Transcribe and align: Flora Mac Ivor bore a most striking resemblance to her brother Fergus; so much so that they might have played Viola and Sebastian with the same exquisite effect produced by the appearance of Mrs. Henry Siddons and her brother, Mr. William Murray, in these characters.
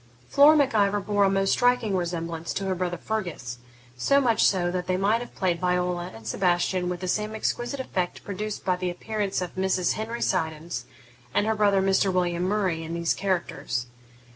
Flora 0.27 0.57
Mac 0.57 0.73
Ivor 0.73 0.99
bore 0.99 1.25
a 1.25 1.29
most 1.29 1.51
striking 1.51 1.95
resemblance 1.95 2.55
to 2.55 2.65
her 2.65 2.73
brother 2.73 2.97
Fergus; 2.97 3.59
so 3.95 4.19
much 4.19 4.43
so 4.43 4.71
that 4.71 4.87
they 4.87 4.97
might 4.97 5.21
have 5.21 5.35
played 5.35 5.59
Viola 5.61 6.09
and 6.15 6.25
Sebastian 6.25 6.89
with 6.89 7.01
the 7.01 7.07
same 7.07 7.35
exquisite 7.35 7.79
effect 7.79 8.23
produced 8.23 8.65
by 8.65 8.75
the 8.77 8.89
appearance 8.89 9.43
of 9.43 9.53
Mrs. 9.55 9.91
Henry 9.93 10.23
Siddons 10.23 10.85
and 11.35 11.45
her 11.45 11.53
brother, 11.53 11.83
Mr. 11.83 12.11
William 12.11 12.41
Murray, 12.45 12.81
in 12.83 12.95
these 12.95 13.13
characters. 13.13 13.85